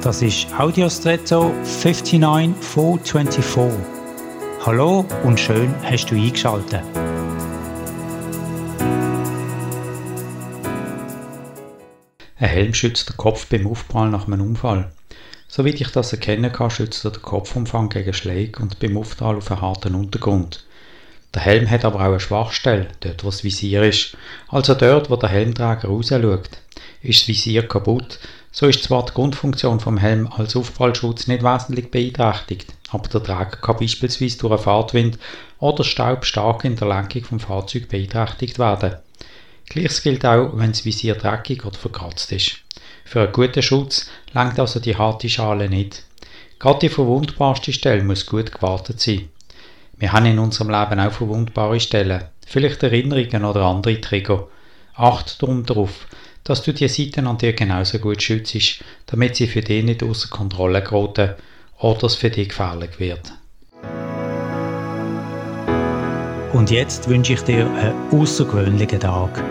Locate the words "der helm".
21.34-21.68